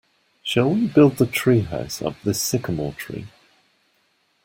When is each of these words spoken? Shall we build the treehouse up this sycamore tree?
Shall 0.41 0.73
we 0.73 0.87
build 0.87 1.17
the 1.17 1.27
treehouse 1.27 2.03
up 2.03 2.15
this 2.23 2.41
sycamore 2.41 2.93
tree? 2.93 3.27